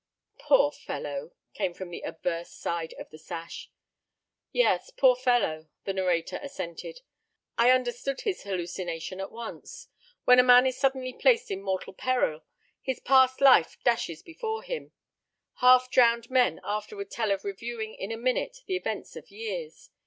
"Poor 0.39 0.71
fellow," 0.71 1.31
came 1.53 1.75
from 1.75 1.91
the 1.91 2.01
obverse 2.01 2.49
side 2.49 2.93
of 2.97 3.11
the 3.11 3.19
sash. 3.19 3.69
"Yes, 4.51 4.89
poor 4.89 5.15
fellow," 5.15 5.67
the 5.83 5.93
narrator 5.93 6.39
assented. 6.41 7.01
"I 7.55 7.69
understood 7.69 8.21
his 8.21 8.41
hallucination 8.41 9.19
at 9.19 9.31
once. 9.31 9.89
When 10.25 10.39
a 10.39 10.43
man 10.43 10.65
is 10.65 10.75
suddenly 10.75 11.13
placed 11.13 11.51
in 11.51 11.61
mortal 11.61 11.93
peril, 11.93 12.41
his 12.81 12.99
past 12.99 13.41
life 13.41 13.77
dashes 13.83 14.23
before 14.23 14.63
him. 14.63 14.91
Half 15.57 15.91
drowned 15.91 16.31
men 16.31 16.59
afterward 16.63 17.11
tell 17.11 17.29
of 17.31 17.43
reviewing 17.43 17.93
in 17.93 18.11
a 18.11 18.17
minute 18.17 18.63
the 18.65 18.75
events 18.77 19.15
of 19.15 19.29
years. 19.29 19.91